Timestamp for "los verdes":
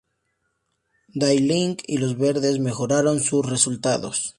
1.99-2.57